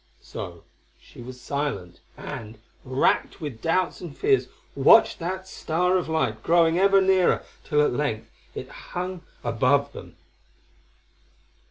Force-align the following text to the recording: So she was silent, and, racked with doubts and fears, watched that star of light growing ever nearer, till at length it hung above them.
So 0.23 0.63
she 0.99 1.21
was 1.21 1.39
silent, 1.39 1.99
and, 2.17 2.57
racked 2.83 3.39
with 3.39 3.61
doubts 3.61 4.01
and 4.01 4.17
fears, 4.17 4.47
watched 4.73 5.19
that 5.19 5.47
star 5.47 5.95
of 5.95 6.09
light 6.09 6.41
growing 6.41 6.79
ever 6.79 7.01
nearer, 7.01 7.43
till 7.63 7.83
at 7.83 7.93
length 7.93 8.31
it 8.55 8.67
hung 8.69 9.21
above 9.43 9.93
them. 9.93 10.15